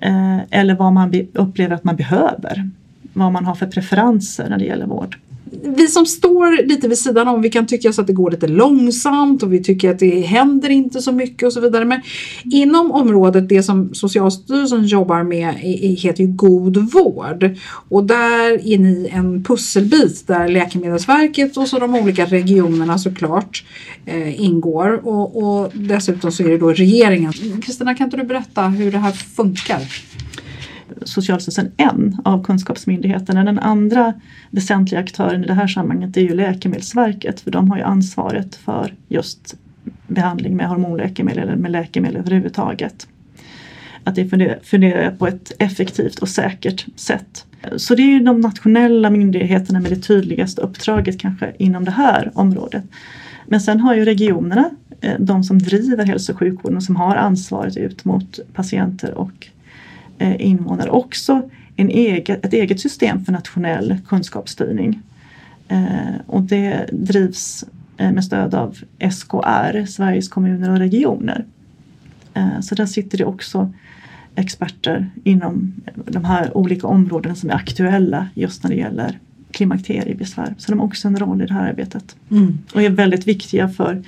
[0.02, 2.70] Eh, eller vad man upplever att man behöver.
[3.14, 5.18] Vad man har för preferenser när det gäller vård
[5.52, 8.48] vi som står lite vid sidan om, vi kan tycka så att det går lite
[8.48, 11.86] långsamt och vi tycker att det händer inte så mycket och så vidare.
[11.86, 12.02] Men
[12.44, 15.54] inom området, det som Socialstyrelsen jobbar med
[16.00, 17.58] heter ju god vård.
[17.90, 23.66] Och där är ni en pusselbit där Läkemedelsverket och så de olika regionerna såklart
[24.06, 25.08] eh, ingår.
[25.08, 27.34] Och, och dessutom så är det då regeringen.
[27.62, 29.82] Kristina, kan inte du berätta hur det här funkar?
[31.06, 33.44] Socialstyrelsen en av kunskapsmyndigheterna.
[33.44, 34.14] Den andra
[34.50, 38.94] väsentliga aktören i det här sammanhanget är ju Läkemedelsverket för de har ju ansvaret för
[39.08, 39.56] just
[40.08, 43.08] behandling med hormonläkemedel eller med läkemedel överhuvudtaget.
[44.04, 44.30] Att det
[44.64, 47.46] fungerar på ett effektivt och säkert sätt.
[47.76, 52.32] Så det är ju de nationella myndigheterna med det tydligaste uppdraget kanske inom det här
[52.34, 52.84] området.
[53.48, 54.70] Men sen har ju regionerna,
[55.02, 59.50] eh, de som driver hälso och sjukvården och som har ansvaret ut mot patienter och
[60.20, 65.00] invånare också en eget, ett eget system för nationell kunskapsstyrning.
[65.68, 67.66] Eh, och det drivs
[67.98, 68.78] med stöd av
[69.12, 71.46] SKR, Sveriges kommuner och regioner.
[72.62, 73.72] Så där sitter det också
[74.36, 75.74] experter inom
[76.06, 79.20] de här olika områdena som är aktuella just när det gäller
[79.52, 80.56] klimakteriebesvär.
[80.58, 82.16] Så de har också en roll i det här arbetet.
[82.32, 82.58] Mm.
[82.74, 84.04] Och är väldigt viktiga för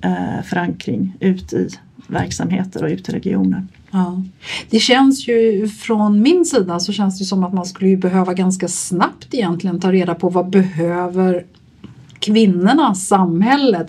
[0.00, 1.68] eh, förankring ut i
[2.06, 3.66] verksamheter och ut i regioner.
[3.90, 4.22] Ja.
[4.70, 8.68] Det känns ju från min sida så känns det som att man skulle behöva ganska
[8.68, 11.44] snabbt egentligen ta reda på vad behöver
[12.20, 13.88] kvinnorna, samhället.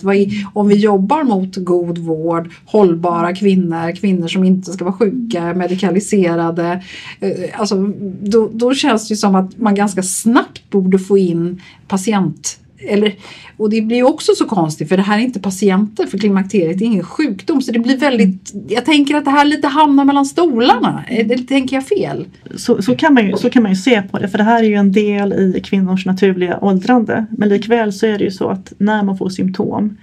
[0.52, 6.84] Om vi jobbar mot god vård, hållbara kvinnor, kvinnor som inte ska vara sjuka, medikaliserade.
[7.20, 12.58] Eh, alltså, då, då känns det som att man ganska snabbt borde få in patient
[12.78, 13.14] eller,
[13.58, 16.84] och det blir också så konstigt för det här är inte patienter för klimakteriet, det
[16.84, 17.62] är ingen sjukdom.
[17.62, 21.04] Så det blir väldigt, jag tänker att det här lite hamnar mellan stolarna.
[21.08, 22.26] Eller tänker jag fel?
[22.56, 24.62] Så, så, kan man ju, så kan man ju se på det för det här
[24.62, 27.26] är ju en del i kvinnors naturliga åldrande.
[27.30, 29.96] Men likväl så är det ju så att när man får symptom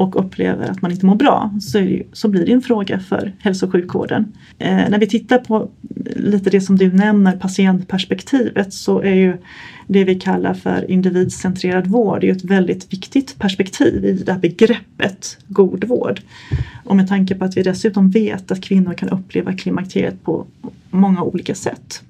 [0.00, 3.32] och upplever att man inte mår bra så, det, så blir det en fråga för
[3.38, 4.32] hälso och sjukvården.
[4.58, 5.70] Eh, när vi tittar på
[6.16, 9.36] lite det som du nämner, patientperspektivet, så är ju
[9.86, 15.38] det vi kallar för individcentrerad vård är ett väldigt viktigt perspektiv i det här begreppet
[15.46, 16.20] god vård.
[16.84, 20.46] Och med tanke på att vi dessutom vet att kvinnor kan uppleva klimakteriet på
[20.90, 22.02] många olika sätt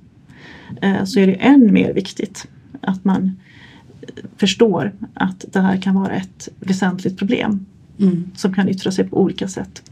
[0.82, 2.48] eh, så är det än mer viktigt
[2.80, 3.36] att man
[4.36, 7.66] förstår att det här kan vara ett väsentligt problem
[8.00, 8.30] mm.
[8.36, 9.82] som kan yttra sig på olika sätt.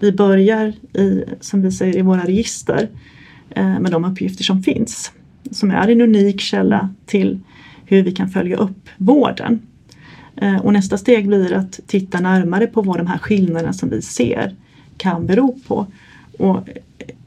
[0.00, 2.88] Vi börjar i, som vi säger, i våra register
[3.50, 5.12] eh, med de uppgifter som finns
[5.50, 7.40] som är en unik källa till
[7.84, 9.60] hur vi kan följa upp vården.
[10.36, 14.02] Eh, och nästa steg blir att titta närmare på vad de här skillnaderna som vi
[14.02, 14.54] ser
[14.96, 15.86] kan bero på
[16.38, 16.68] och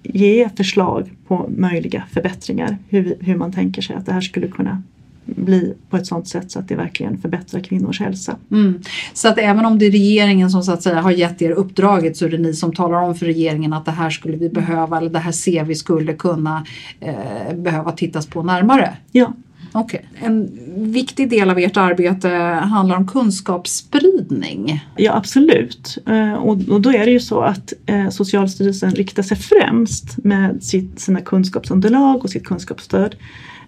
[0.04, 2.78] ge förslag på möjliga förbättringar.
[2.90, 4.84] Hur, hur man tänker sig att det här skulle kunna
[5.26, 8.36] bli på ett sådant sätt så att det verkligen förbättrar kvinnors hälsa.
[8.52, 8.82] Mm.
[9.14, 12.18] Så att även om det är regeringen som så att säga har gett er uppdraget
[12.18, 14.98] så är det ni som talar om för regeringen att det här skulle vi behöva
[14.98, 16.66] eller det här ser vi skulle kunna
[17.00, 18.98] eh, behöva tittas på närmare?
[19.12, 19.34] Ja.
[19.74, 20.00] Okay.
[20.16, 20.60] En
[20.92, 22.30] viktig del av ert arbete
[22.64, 24.86] handlar om kunskapsspridning.
[24.96, 25.98] Ja absolut.
[26.08, 31.00] Eh, och, då är det ju så att eh, Socialstyrelsen riktar sig främst med sitt,
[31.00, 33.16] sina kunskapsunderlag och sitt kunskapsstöd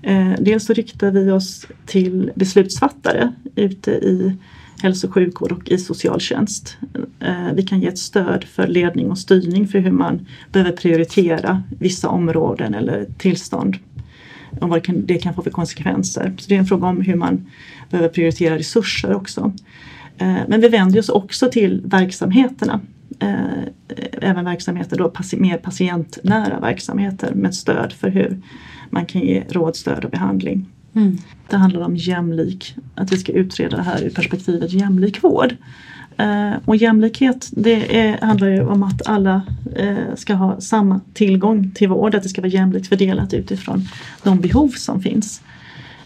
[0.03, 4.35] Eh, dels så riktar vi oss till beslutsfattare ute i
[4.81, 6.77] hälso och sjukvård och i socialtjänst.
[7.19, 11.63] Eh, vi kan ge ett stöd för ledning och styrning för hur man behöver prioritera
[11.79, 13.77] vissa områden eller tillstånd
[14.61, 16.33] och vad det kan, få för konsekvenser.
[16.37, 17.45] Så det är en fråga om hur man
[17.89, 19.53] behöver prioritera resurser också.
[20.17, 22.81] Eh, men vi vänder oss också till verksamheterna.
[24.21, 28.41] Även verksamheter då, mer patientnära verksamheter med stöd för hur
[28.93, 30.65] man kan ge råd, stöd och behandling.
[30.95, 31.17] Mm.
[31.49, 35.55] Det handlar om jämlik, att vi ska utreda det här ur perspektivet jämlik vård.
[36.17, 39.41] Eh, och jämlikhet det är, handlar ju om att alla
[39.75, 43.87] eh, ska ha samma tillgång till vård, att det ska vara jämlikt fördelat utifrån
[44.23, 45.41] de behov som finns.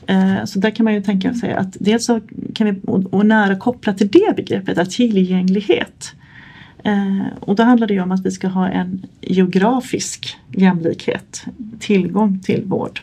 [0.08, 2.22] Eh, så där kan man ju tänka sig att dels så
[2.54, 6.14] kan vi, och, och nära kopplat till det begreppet, är tillgänglighet.
[6.84, 11.46] Eh, och då handlar det om att vi ska ha en geografisk jämlikhet,
[11.80, 13.00] tillgång till vård.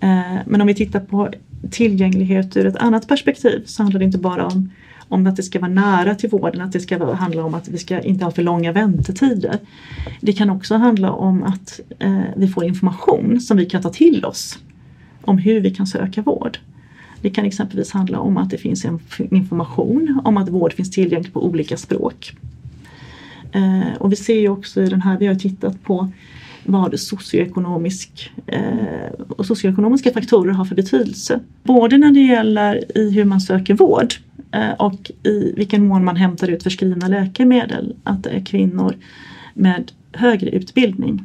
[0.00, 1.28] Eh, men om vi tittar på
[1.70, 4.70] tillgänglighet ur ett annat perspektiv så handlar det inte bara om,
[5.08, 7.78] om att det ska vara nära till vården, att det ska handla om att vi
[7.78, 9.58] ska inte ha för långa väntetider.
[10.20, 14.24] Det kan också handla om att eh, vi får information som vi kan ta till
[14.24, 14.58] oss
[15.22, 16.58] om hur vi kan söka vård.
[17.20, 18.86] Det kan exempelvis handla om att det finns
[19.30, 22.36] information om att vård finns tillgänglig på olika språk.
[23.52, 26.08] Eh, och vi ser ju också i den här, vi har tittat på
[26.64, 31.40] vad socioekonomisk, eh, och socioekonomiska faktorer har för betydelse.
[31.62, 34.14] Både när det gäller i hur man söker vård
[34.52, 37.96] eh, och i vilken mån man hämtar ut förskrivna läkemedel.
[38.04, 38.94] Att det är kvinnor
[39.54, 41.24] med högre utbildning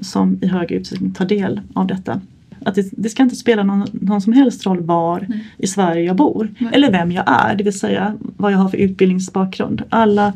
[0.00, 2.20] som i högre utsträckning tar del av detta.
[2.64, 5.46] Att det, det ska inte spela någon, någon, som helst roll var Nej.
[5.58, 6.70] i Sverige jag bor Nej.
[6.74, 9.82] eller vem jag är, det vill säga vad jag har för utbildningsbakgrund.
[9.88, 10.32] Alla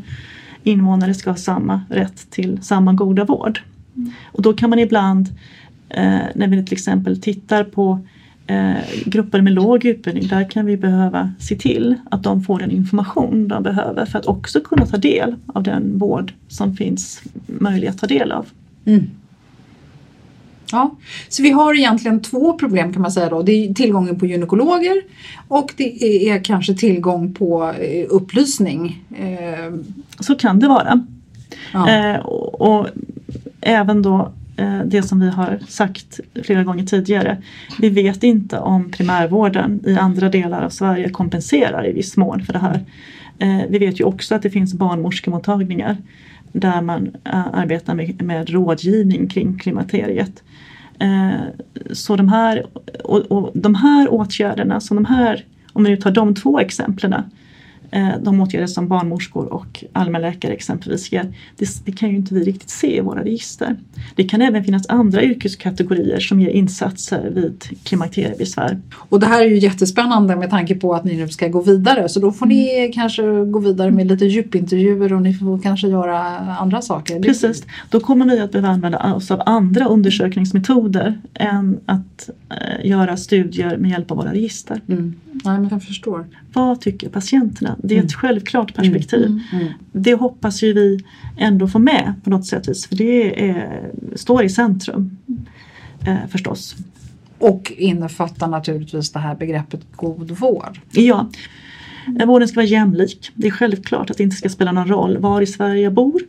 [0.64, 3.60] invånare ska ha samma rätt till samma goda vård.
[4.24, 5.28] Och då kan man ibland
[5.88, 8.00] eh, när vi till exempel tittar på
[8.46, 12.70] eh, grupper med låg utbildning, där kan vi behöva se till att de får den
[12.70, 17.88] information de behöver för att också kunna ta del av den vård som finns möjlig
[17.88, 18.46] att ta del av.
[18.84, 19.11] Mm.
[20.72, 20.96] Ja,
[21.28, 23.42] så vi har egentligen två problem kan man säga då.
[23.42, 25.02] Det är tillgången på gynekologer
[25.48, 29.04] och det är kanske tillgång på eh, upplysning.
[29.18, 29.74] Eh,
[30.20, 31.06] så kan det vara.
[31.72, 31.90] Ja.
[31.90, 32.86] Eh, och, och,
[33.60, 34.32] även då
[34.84, 37.42] det som vi har sagt flera gånger tidigare.
[37.78, 42.52] Vi vet inte om primärvården i andra delar av Sverige kompenserar i viss mån för
[42.52, 42.84] det här.
[43.68, 45.96] Vi vet ju också att det finns barnmorskemottagningar
[46.53, 50.42] där man eh, arbetar med, med rådgivning kring klimakteriet.
[50.98, 51.40] Eh,
[51.92, 52.66] så de här,
[53.05, 57.14] och, och de här åtgärderna, som de här, om vi nu tar de två exemplen
[58.22, 62.70] de åtgärder som barnmorskor och allmänläkare exempelvis ger, det, det, kan ju inte vi riktigt
[62.70, 63.76] se i våra register.
[64.14, 68.80] Det kan även finnas andra yrkeskategorier som ger insatser vid klimakteriebesvär.
[68.95, 72.09] Och det här är ju jättespännande med tanke på att ni nu ska gå vidare
[72.09, 72.93] så då får ni mm.
[72.93, 76.18] kanske gå vidare med lite djupintervjuer och ni får kanske göra
[76.57, 77.20] andra saker.
[77.20, 83.16] Precis, då kommer vi att behöva använda oss av andra undersökningsmetoder än att eh, göra
[83.16, 84.80] studier med hjälp av våra register.
[84.88, 85.14] Mm.
[85.32, 86.26] Nej, men jag förstår.
[86.53, 87.76] Vad tycker patienterna?
[87.83, 88.20] Det är ett mm.
[88.20, 89.26] självklart perspektiv.
[89.26, 89.41] Mm.
[89.53, 89.66] Mm.
[89.66, 89.72] mm.
[89.93, 91.05] Det hoppas ju vi
[91.37, 95.16] ändå få med på något sätt för det är, står i centrum
[96.07, 96.76] eh, förstås.
[97.39, 100.81] Och innefattar naturligtvis det här begreppet god vård.
[100.93, 101.31] Ja.
[102.26, 103.31] Vården ska vara jämlik.
[103.35, 106.22] Det är självklart att det inte ska spela någon roll var i Sverige jag bor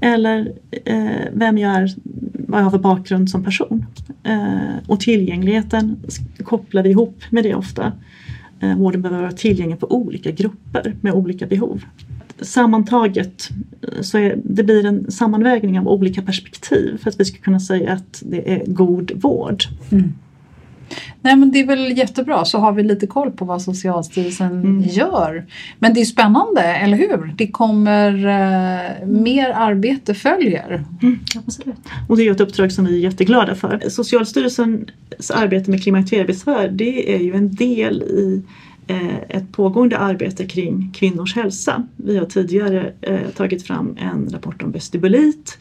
[0.00, 0.52] eller
[0.84, 1.94] eh, vem jag är,
[2.32, 3.86] vad jag har för bakgrund som person.
[4.22, 5.96] Eh, och tillgängligheten
[6.44, 7.92] kopplar vi ihop med det ofta.
[8.60, 11.84] Eh, Vården behöver vara tillgänglig för olika grupper med olika behov.
[12.40, 13.48] Sammantaget
[13.82, 17.60] eh, så är, det blir en sammanvägning av olika perspektiv för att vi ska kunna
[17.60, 19.64] säga att det är god vård.
[19.90, 20.12] Mm.
[21.22, 24.82] Nej men det är väl jättebra så har vi lite koll på vad Socialstyrelsen mm.
[24.82, 25.46] gör.
[25.78, 27.34] Men det är spännande, eller hur?
[27.36, 30.84] Det kommer eh, mer arbete följer.
[31.02, 31.18] Mm.
[31.46, 31.76] Absolut.
[32.08, 33.88] Och det är ett uppdrag som vi är jätteglada för.
[33.88, 38.42] Socialstyrelsens arbete med klimakteriebesvär det är ju en del i
[38.86, 41.86] eh, ett pågående arbete kring kvinnors hälsa.
[41.96, 45.58] Vi har tidigare eh, tagit fram en rapport om vestibulit.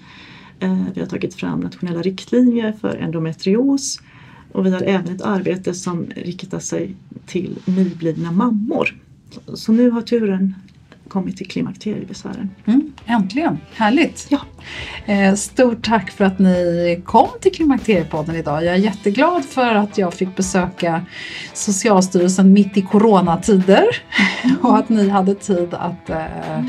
[0.59, 3.99] Eh, vi har tagit fram nationella riktlinjer för endometrios
[4.58, 6.95] och vi har även ett arbete som riktar sig
[7.26, 8.95] till nyblivna mammor.
[9.53, 10.55] Så nu har turen
[11.08, 12.49] kommit till klimakteriebesvären.
[12.66, 14.28] Mm, äntligen, härligt!
[14.30, 14.39] Ja.
[15.05, 18.66] Eh, stort tack för att ni kom till Klimakteriepodden idag.
[18.66, 21.05] Jag är jätteglad för att jag fick besöka
[21.53, 23.86] Socialstyrelsen mitt i coronatider
[24.62, 26.60] och att ni hade tid att eh,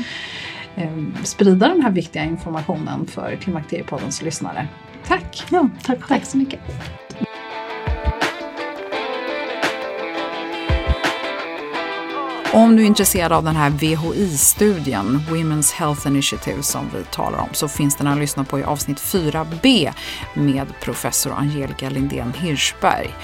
[0.75, 4.67] eh, sprida den här viktiga informationen för Klimakteriepoddens lyssnare.
[5.07, 5.43] Tack!
[5.49, 6.59] Ja, tack, tack så mycket!
[12.53, 17.49] Om du är intresserad av den här VHI-studien, Women's Health Initiative, som vi talar om,
[17.51, 19.93] så finns den att lyssna på i avsnitt 4b
[20.33, 23.15] med professor Angelica Lindén Hirschberg.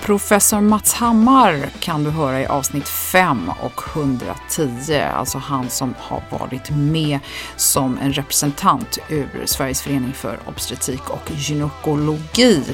[0.00, 6.22] Professor Mats Hammar kan du höra i avsnitt 5 och 110, alltså han som har
[6.30, 7.18] varit med
[7.56, 12.64] som en representant ur Sveriges förening för obstetrik och gynekologi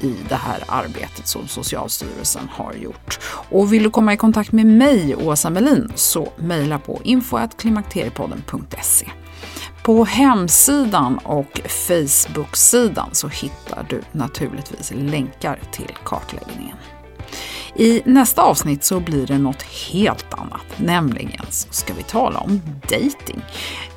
[0.00, 3.18] i det här arbetet som Socialstyrelsen har gjort.
[3.50, 9.10] Och vill du komma i kontakt med mig, Åsa Melin, så mejla på info.klimakteriepodden.se.
[9.82, 16.76] På hemsidan och Facebook-sidan så hittar du naturligtvis länkar till kartläggningen.
[17.74, 22.60] I nästa avsnitt så blir det något helt annat, nämligen så ska vi tala om
[22.82, 23.42] dating.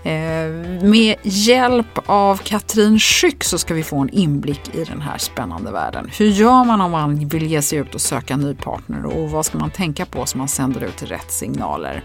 [0.03, 5.17] Eh, med hjälp av Katrin Schyck så ska vi få en inblick i den här
[5.17, 6.09] spännande världen.
[6.17, 9.31] Hur gör man om man vill ge sig ut och söka en ny partner och
[9.31, 12.03] vad ska man tänka på så man sänder ut rätt signaler?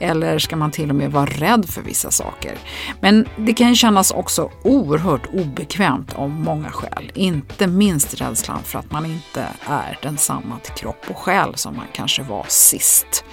[0.00, 2.58] Eller ska man till och med vara rädd för vissa saker?
[3.00, 7.12] Men det kan kännas också oerhört obekvämt av många skäl.
[7.14, 11.86] Inte minst rädslan för att man inte är densamma till kropp och själ som man
[11.92, 13.24] kanske var sist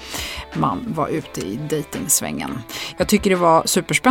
[0.54, 2.60] man var ute i dejtingsvängen.
[2.98, 4.03] Jag tycker det var superspännande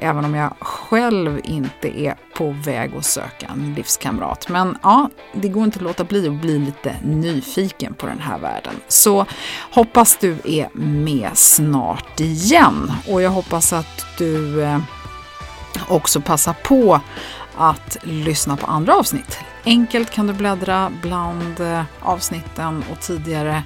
[0.00, 4.48] även om jag själv inte är på väg att söka en livskamrat.
[4.48, 8.38] Men ja, det går inte att låta bli att bli lite nyfiken på den här
[8.38, 8.74] världen.
[8.88, 9.26] Så
[9.70, 14.78] hoppas du är med snart igen och jag hoppas att du eh,
[15.88, 17.00] också passar på
[17.56, 19.38] att lyssna på andra avsnitt.
[19.64, 23.62] Enkelt kan du bläddra bland eh, avsnitten och tidigare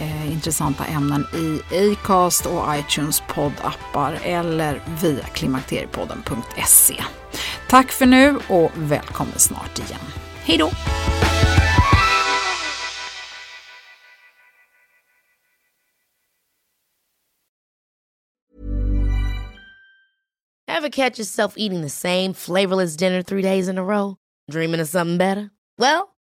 [0.00, 1.60] eh, intressanta ämnen i
[1.92, 7.04] Acast och iTunes poddappar eller via klimakteriepodden.se.
[7.68, 10.00] Tack för nu och välkommen snart igen.
[10.44, 10.70] Hej då!
[20.80, 24.16] Have catch yourself eating the same flavorless dinner three days in a row?
[24.50, 25.50] Dreaming of something better?
[25.78, 26.08] Well,